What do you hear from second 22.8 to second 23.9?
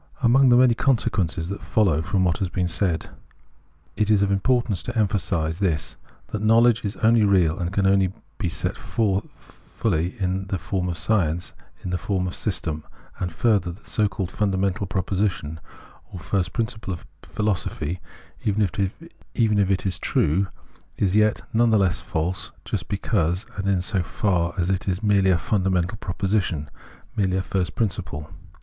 because and in